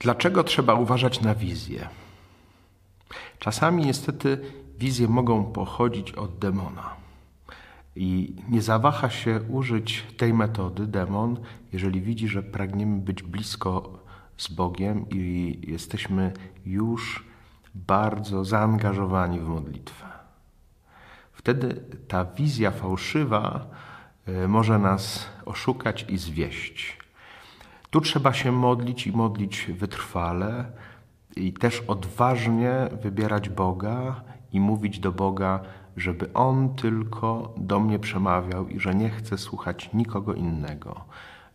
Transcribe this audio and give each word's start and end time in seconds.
Dlaczego 0.00 0.44
trzeba 0.44 0.74
uważać 0.74 1.20
na 1.20 1.34
wizję? 1.34 1.88
Czasami 3.38 3.86
niestety 3.86 4.40
wizje 4.78 5.08
mogą 5.08 5.44
pochodzić 5.44 6.12
od 6.12 6.38
demona. 6.38 6.90
I 7.96 8.36
nie 8.48 8.62
zawaha 8.62 9.10
się 9.10 9.40
użyć 9.48 10.04
tej 10.16 10.34
metody 10.34 10.86
demon, 10.86 11.36
jeżeli 11.72 12.00
widzi, 12.00 12.28
że 12.28 12.42
pragniemy 12.42 13.00
być 13.00 13.22
blisko 13.22 13.98
z 14.36 14.48
Bogiem 14.48 15.06
i 15.10 15.58
jesteśmy 15.62 16.32
już 16.66 17.24
bardzo 17.74 18.44
zaangażowani 18.44 19.40
w 19.40 19.48
modlitwę. 19.48 20.06
Wtedy 21.32 21.84
ta 22.08 22.24
wizja 22.24 22.70
fałszywa 22.70 23.66
e, 24.26 24.48
może 24.48 24.78
nas 24.78 25.26
oszukać 25.44 26.06
i 26.08 26.18
zwieść. 26.18 26.98
Tu 27.90 28.00
trzeba 28.00 28.32
się 28.32 28.52
modlić 28.52 29.06
i 29.06 29.12
modlić 29.12 29.70
wytrwale 29.78 30.64
i 31.36 31.52
też 31.52 31.80
odważnie 31.80 32.72
wybierać 33.02 33.48
Boga 33.48 34.22
i 34.52 34.60
mówić 34.60 34.98
do 34.98 35.12
Boga, 35.12 35.60
żeby 35.96 36.32
On 36.32 36.74
tylko 36.74 37.54
do 37.56 37.80
mnie 37.80 37.98
przemawiał 37.98 38.68
i 38.68 38.80
że 38.80 38.94
nie 38.94 39.10
chcę 39.10 39.38
słuchać 39.38 39.90
nikogo 39.94 40.34
innego. 40.34 41.04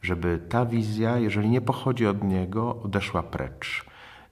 Żeby 0.02 0.39
ta 0.49 0.66
wizja, 0.66 1.17
jeżeli 1.17 1.49
nie 1.49 1.61
pochodzi 1.61 2.08
od 2.08 2.23
Niego, 2.23 2.81
odeszła 2.83 3.23
precz. 3.23 3.86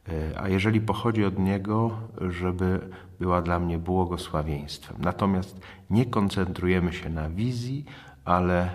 E, 0.09 0.41
a 0.41 0.49
jeżeli 0.49 0.81
pochodzi 0.81 1.25
od 1.25 1.39
Niego, 1.39 1.91
żeby 2.21 2.89
była 3.19 3.41
dla 3.41 3.59
mnie 3.59 3.77
błogosławieństwem. 3.77 4.97
Natomiast 4.99 5.59
nie 5.89 6.05
koncentrujemy 6.05 6.93
się 6.93 7.09
na 7.09 7.29
wizji, 7.29 7.85
ale 8.25 8.69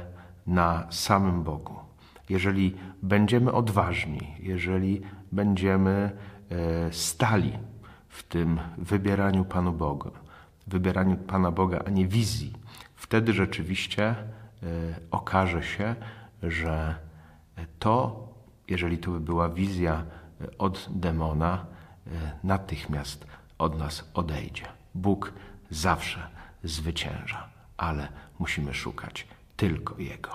na 0.46 0.86
samym 0.90 1.42
Bogu. 1.42 1.87
Jeżeli 2.28 2.76
będziemy 3.02 3.52
odważni, 3.52 4.34
jeżeli 4.38 5.00
będziemy 5.32 6.10
e, 6.50 6.92
stali 6.92 7.52
w 8.08 8.22
tym 8.22 8.60
wybieraniu 8.78 9.44
Panu 9.44 9.72
Boga, 9.72 10.10
wybieraniu 10.66 11.16
Pana 11.16 11.50
Boga, 11.50 11.82
a 11.86 11.90
nie 11.90 12.08
wizji, 12.08 12.52
wtedy 12.94 13.32
rzeczywiście 13.32 14.04
e, 14.04 14.16
okaże 15.10 15.62
się, 15.62 15.94
że 16.42 16.94
to, 17.78 18.28
jeżeli 18.68 18.98
to 18.98 19.10
by 19.10 19.20
była 19.20 19.48
wizja 19.48 20.04
od 20.58 20.88
demona, 20.90 21.66
natychmiast 22.44 23.26
od 23.58 23.78
nas 23.78 24.10
odejdzie. 24.14 24.66
Bóg 24.94 25.32
zawsze 25.70 26.28
zwycięża, 26.64 27.48
ale 27.76 28.08
musimy 28.38 28.74
szukać 28.74 29.26
tylko 29.56 29.98
Jego. 29.98 30.30